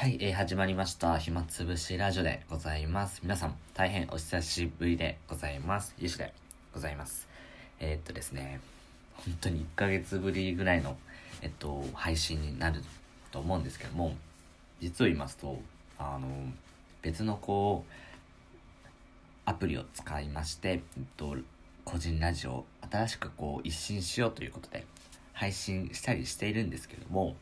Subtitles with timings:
[0.00, 1.18] はい、えー始まりました。
[1.18, 3.18] 暇つぶしラジオでございます。
[3.24, 5.92] 皆さん、大変お久しぶりでございます。
[5.98, 6.32] ゆしで
[6.72, 7.26] ございます。
[7.80, 8.60] えーっとですね、
[9.16, 10.96] 本当に1ヶ月ぶりぐらいの、
[11.42, 12.84] えっと、配信になる
[13.32, 14.14] と思うんですけども、
[14.80, 15.58] 実を言いますと、
[15.98, 16.28] あの、
[17.02, 17.92] 別のこう、
[19.46, 20.80] アプリを使いまして、えっ
[21.16, 21.36] と、
[21.84, 24.86] 個人ラジオを新しくこう一新しようということで
[25.32, 27.34] 配信したりしているんですけども、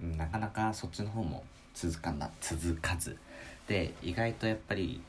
[0.00, 1.42] なかなかそっちの方も
[1.74, 3.16] 続かな続かず。
[3.66, 5.00] で意外とやっぱり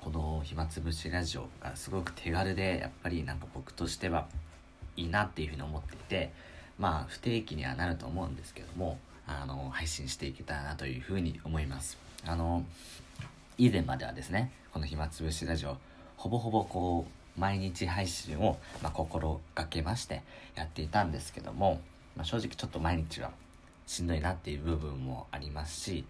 [0.00, 4.26] この暇つぶしラジオがすごく手軽でやっぱりなんか僕としては
[4.96, 6.32] いいなっていうふうに思っていて
[6.78, 11.98] まあ不定期にはなると思うんですけどもあの配信していけたらなというふうに思います。
[12.24, 12.64] あの
[13.58, 15.76] 以前まではですねこの暇つぶしラジオ
[16.16, 20.22] ほぼほぼこう毎日配信を、まあ、心がけまして
[20.54, 21.80] やっていたんですけども、
[22.16, 23.30] まあ、正直ちょっと毎日は
[23.86, 26.04] しんどいなっていう部分もありますし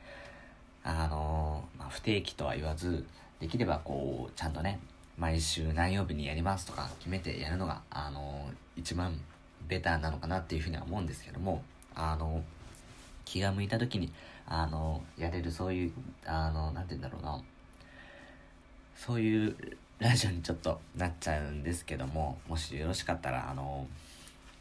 [0.89, 3.05] あのまあ、不定期とは言わず
[3.41, 4.79] できればこうちゃんとね
[5.19, 9.21] 毎週何曜日にやりますとか決めてやるのがあの一番
[9.67, 12.41] ベターなのかなっていうふうには思うんですけどもあの
[13.25, 14.13] 気が向いた時に
[14.47, 15.93] あのやれるそういう
[16.25, 17.43] あのなんて言うんだろうな
[18.95, 19.57] そういう
[19.99, 23.89] ラジオにちょっとなっちゃうんですけどももしよろしかったらあの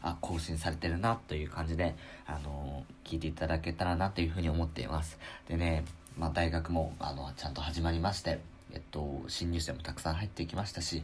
[0.02, 1.94] あ更新されてるなという感じで
[2.26, 5.18] あの聞いていただけたらなというふうに思っています。
[5.48, 5.84] でね、
[6.18, 8.40] まあ、大学もあのちゃんと始まりまして
[8.72, 11.02] えっと新入生もたくさん入ってきましたし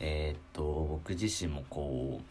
[0.00, 2.24] えーっと僕自身もこう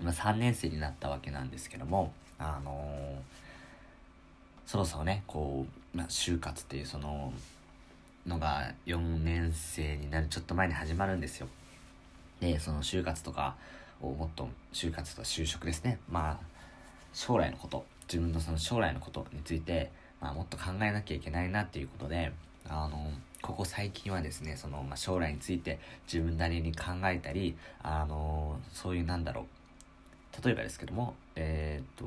[0.00, 3.22] 今3年生になったわけなんですけどもあの
[4.66, 7.32] そろそろねこう、まあ、就活っていうその
[8.26, 11.48] のが4年生になるちょっと前に始まるんですよ。
[12.40, 13.56] でその就活とか
[14.00, 15.98] をもっと就活と就職ですね。
[16.10, 16.54] まあ
[17.12, 22.32] 将来のこと自分のその将来のことについて、まあ、もっと考えなきゃいけないなっていうことで
[22.68, 23.10] あの
[23.42, 25.78] ここ最近はですねその、まあ、将来について
[26.10, 29.44] 自分なりに考えたりあのそういうなんだろう。
[30.44, 32.04] 例えばですけどもえっ、と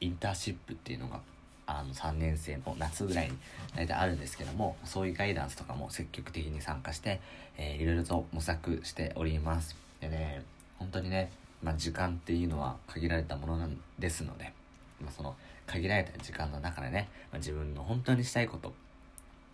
[0.00, 1.20] インターシップっていうのが
[1.66, 3.36] あの3年生の夏ぐらいに
[3.74, 7.20] 大体あるんですけどもそういうガイダンスとかも積極的に参加して、
[7.56, 9.76] えーいろいろと模索しております。
[10.00, 10.42] でね
[10.78, 11.30] 本当にね、
[11.62, 14.52] まあ、時間っていうのは限られたものなんですので、
[15.00, 15.34] まあ、その
[15.66, 18.72] 限られた時間の中でね、まあ、自分の本当にしたいこと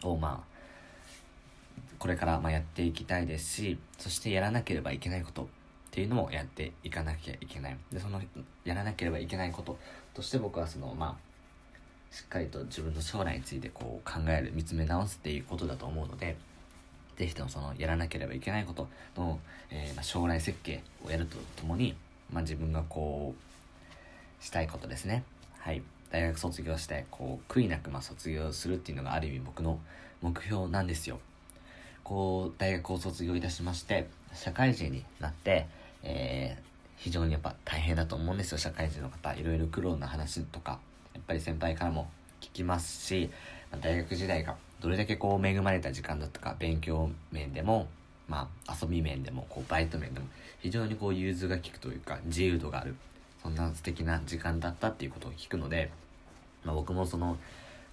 [0.08, 0.52] をまあ
[1.98, 5.46] これからまやっていきたいですしそしてやらなければいけないことっ
[5.90, 7.76] ていうのもやっていかなきゃいけない。
[7.92, 8.20] でその
[8.64, 9.78] やらなければいけないこと
[10.14, 16.36] として僕はそのまあしっかりと自分の将来についてこう考える見つめ直すっていうことだと思うので
[17.22, 19.38] ぜひともそのやらなければいけないことの、
[19.70, 21.94] えーまあ、将来設計をやるとともに、
[22.32, 25.22] まあ、自分がこうしたいことですね。
[25.60, 25.82] はい。
[26.10, 29.78] 大学卒業してこう悔いなくまあ卒業するっていうのがある意味僕の
[30.20, 31.20] 目標なんですよ。
[32.02, 35.68] こう大学を卒業いたしまして社会人になって、
[36.02, 36.72] えー
[37.02, 38.58] 非常にやっぱ大変だと思うんですよ。
[38.58, 40.78] 社会人の方いろいろ苦労な話とか
[41.14, 42.08] やっぱり先輩からも
[42.40, 43.28] 聞きますし
[43.72, 47.86] ま大学時代がどれだけこう恵まれた時間だったか勉強面でも、
[48.28, 50.26] まあ、遊び面でもこうバイト面でも
[50.60, 52.96] 非常にこう融通が利くというか自由度がある
[53.42, 55.90] そんな素敵な時間だったっていうことを聞くので、
[56.64, 57.36] まあ、僕もその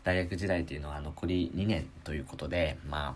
[0.04, 3.16] 大学時代っていうのは残り2年ということでまあ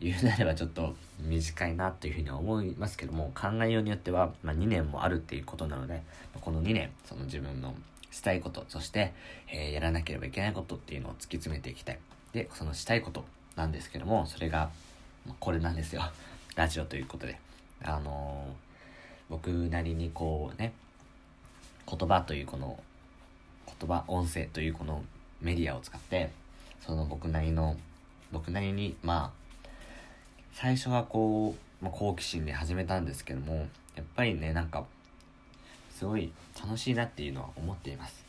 [0.00, 6.02] 言うなればちょっと短いなというふうには思いますけども考えようによっては、まあ、2年もあるっていうことなので
[6.40, 7.74] この2年その自分の
[8.10, 9.12] したいことそして、
[9.52, 11.98] えーやらなければいけないことっていうのを突き詰めていきたい。
[12.32, 13.24] でそのしたいこと
[13.56, 14.70] なんですけどもそれが
[15.40, 16.02] これなんですよ。
[16.56, 17.38] ラジオということで。
[17.82, 18.68] あのー
[19.30, 20.72] 僕なりにこうね
[21.86, 22.78] 言葉というこの
[23.78, 25.04] 言葉音声というこの
[25.40, 26.30] メディアを使って
[26.80, 27.76] その僕なりの
[28.32, 29.68] 僕なりにまあ
[30.52, 34.84] 最初はこう、まあ、好奇心で始めたんですけどもやっぱりねなんか
[35.98, 36.30] すごい
[36.62, 38.24] 楽しいなっていうのは思っています。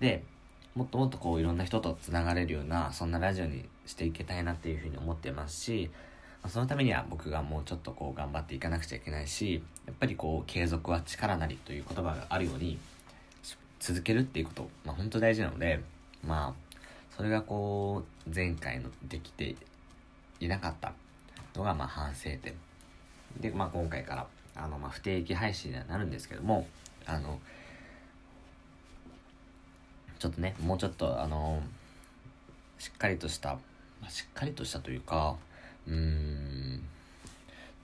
[0.00, 0.24] で
[0.74, 5.90] もっともっとこういろんな人とつながれるようなそんなラジオにしていけたいなっていうふうに思ってますし
[6.48, 12.76] そのためには僕がもうちょっとこう頑張っていかなくちゃいけないしやっぱりこう継続は力なりという言葉があるように
[13.78, 15.80] 続けるっていうこと、まあ、本当大事なので
[16.26, 16.74] まあ
[17.16, 19.54] それがこう前回のできて
[20.40, 20.92] いなかった
[21.54, 22.54] のがまあ反省点。
[23.40, 26.66] で、まあ、今回からあのまあ不定期配信にはなるんですけども
[27.06, 27.38] あの
[30.18, 31.62] ちょっとねもうちょっとあの
[32.78, 33.58] しっかりとした、
[34.02, 35.36] ま、しっかりとしたというか
[35.86, 36.82] うん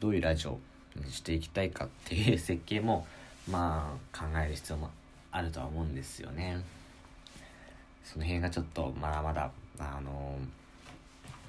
[0.00, 0.58] どういうラジオ
[0.96, 3.06] にしていきたいかっていう 設計も
[3.50, 4.90] まあ考える必要も
[5.30, 6.62] あるとは思うんですよね。
[8.04, 10.38] その辺がちょっとまだまだあの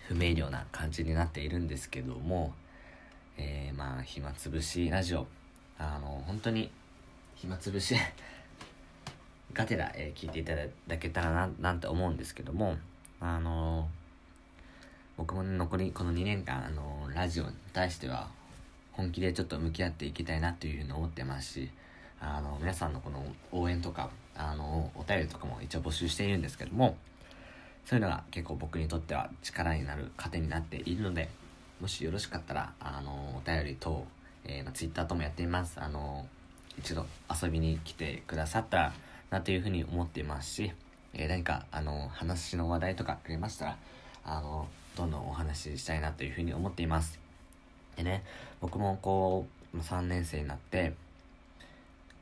[0.07, 2.53] 不明瞭な感じになっているんですけども、
[3.37, 5.25] えー、まあ暇つぶしラジオ
[5.79, 6.69] あの本当に
[7.41, 7.95] 暇つぶし
[9.53, 10.53] がてら、えー、聞いていた
[10.87, 12.77] だけたらななんて思うんですけども
[13.19, 13.89] あの
[15.17, 18.29] 僕も、ね、残りこの2年間あのラジオに対しては
[18.93, 21.71] 本気でちょっと向き合っていきたいなというふうに思ってますし
[22.19, 26.97] あの皆さんのこの応援とかあのお便りとかも一応募集しているんですけども
[27.85, 31.29] そういうのが結構僕にとっては力になる糧になっているので、
[31.79, 34.05] もしよろしかったら、あの、お便り等、
[34.45, 35.79] えー、ま、Twitter ともやっています。
[35.79, 36.27] あの、
[36.77, 38.93] 一度遊びに来てくださったら
[39.29, 40.71] なというふうに思っていますし、
[41.13, 43.77] えー、何か、あの、話の話題とかくれましたら、
[44.25, 47.19] あの、どんどんお話ししたいなというふうに思っています。
[47.95, 48.23] でね、
[48.59, 50.93] 僕もこう、3年生になって、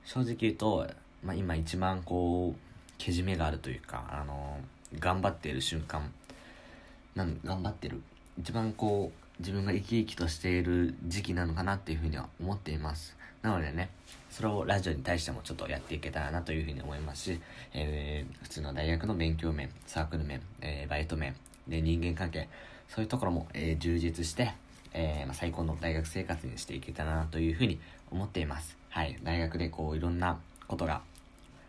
[0.05, 0.87] 正直言うと、
[1.23, 2.59] まあ、今一番こう、
[2.97, 4.59] けじめがあるというか、あの、
[4.97, 6.11] 頑張っている瞬間
[7.15, 8.01] なん頑張ってる
[8.39, 13.15] 一番こう自分が生き生きとしている時期なのかなっていうふうには思っています。
[13.41, 13.89] なのでね
[14.29, 17.41] それをラジオに対してもちょっとやっていけたらなというふうに思いますし、
[17.73, 21.35] えー、普通の大学の勉強面サークル面、えー、バイト面
[21.67, 22.49] で人間関係
[22.89, 24.53] そういうところも、えー、充実して、
[24.93, 27.79] えまあ、最高の大学生活にしていけたらなというふうに
[28.11, 28.77] 思っています。
[28.89, 29.17] はい。
[29.23, 31.01] 大学でこういろんなことが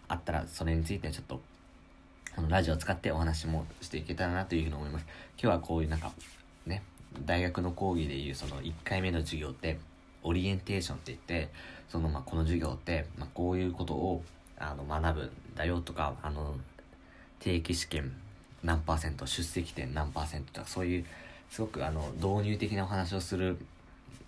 [0.08, 1.40] あったらそれについてちょっと
[2.34, 5.06] このラジオを使ってお話もしていけたらなというふうに思います。
[5.40, 6.12] 今日はこういうなんか、
[6.66, 6.82] ね、
[7.26, 9.78] 大学の講義でいうその1回目の授業って、
[10.22, 11.50] オリエンテーションって言って、
[11.88, 14.22] そのまあこの授業って、まあ、こういうことを
[14.58, 16.54] あの学ぶんだよとか、あの、
[17.38, 18.12] 定期試験
[18.62, 21.04] 何パーセント、出席点何パーセントとか、そういう、
[21.50, 23.58] すごくあの、導入的なお話をする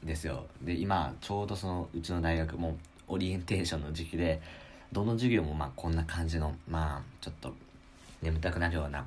[0.05, 0.47] んですよ。
[0.63, 2.77] で、今、ちょうどその、うちの大学も、
[3.09, 4.41] オリエンテーションの時期で、
[4.91, 7.55] どの授業もまあこんな感じの、まあ、ちょっと
[8.23, 9.05] 眠たくなるような、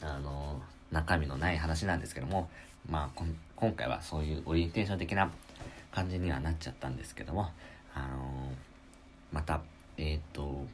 [0.00, 0.60] あの
[0.92, 2.48] 中身のない話なんですけども、
[2.88, 3.22] まあ、
[3.56, 5.30] 今回はそういうオリエンテーション的な
[5.90, 7.50] 感じにはなっちゃったんですけども、
[7.94, 8.52] あの
[9.32, 9.60] また、
[9.96, 10.66] えっ、と、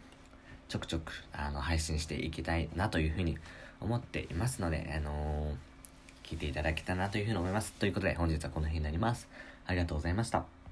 [0.68, 3.38] ちょくちょく、あの、配信していきたいなというふうに
[3.80, 5.52] 思っていますので、あの
[6.24, 7.72] 聞いていただけたらなというふうに思います。
[7.72, 9.28] ということで、本日はこの辺になります。
[9.66, 10.59] ありがとうございました。